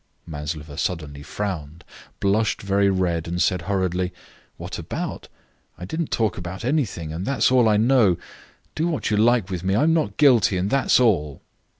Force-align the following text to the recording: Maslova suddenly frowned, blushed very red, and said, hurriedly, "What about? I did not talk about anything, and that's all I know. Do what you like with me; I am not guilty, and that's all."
Maslova 0.25 0.79
suddenly 0.79 1.21
frowned, 1.21 1.83
blushed 2.19 2.63
very 2.63 2.89
red, 2.89 3.27
and 3.27 3.39
said, 3.39 3.61
hurriedly, 3.61 4.11
"What 4.57 4.79
about? 4.79 5.27
I 5.77 5.85
did 5.85 5.99
not 5.99 6.09
talk 6.09 6.39
about 6.39 6.65
anything, 6.65 7.13
and 7.13 7.23
that's 7.23 7.51
all 7.51 7.69
I 7.69 7.77
know. 7.77 8.17
Do 8.73 8.87
what 8.87 9.11
you 9.11 9.17
like 9.17 9.51
with 9.51 9.63
me; 9.63 9.75
I 9.75 9.83
am 9.83 9.93
not 9.93 10.17
guilty, 10.17 10.57
and 10.57 10.71
that's 10.71 10.99
all." 10.99 11.43